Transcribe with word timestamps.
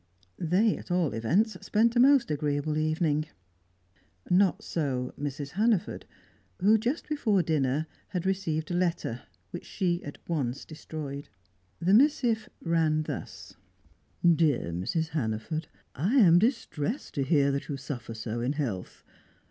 They, 0.39 0.75
at 0.77 0.89
all 0.89 1.13
events, 1.13 1.55
spent 1.63 1.95
a 1.95 1.99
most 1.99 2.31
agreeable 2.31 2.75
evening. 2.75 3.27
Not 4.31 4.63
so 4.63 5.13
Mrs. 5.15 5.49
Hannaford, 5.51 6.07
who, 6.59 6.79
just 6.79 7.07
before 7.07 7.43
dinner, 7.43 7.85
had 8.07 8.25
received 8.25 8.71
a 8.71 8.73
letter, 8.73 9.21
which 9.51 9.79
at 10.03 10.17
once 10.27 10.61
she 10.61 10.65
destroyed. 10.65 11.29
The 11.79 11.93
missive 11.93 12.49
ran 12.63 13.03
thus: 13.03 13.53
"DEAR 14.27 14.71
MRS. 14.71 15.09
HANNAFORD 15.09 15.67
I 15.93 16.15
am 16.15 16.39
distressed 16.39 17.13
to 17.13 17.23
hear 17.23 17.51
that 17.51 17.67
you 17.69 17.77
suffer 17.77 18.15
so 18.15 18.41
in 18.41 18.53
health. 18.53 19.03